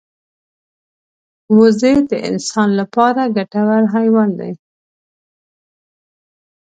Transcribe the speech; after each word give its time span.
وزې 1.57 1.93
د 2.09 2.11
انسان 2.29 2.69
لپاره 2.79 3.21
ګټور 3.37 3.83
حیوان 3.93 4.29
دی 4.39 4.51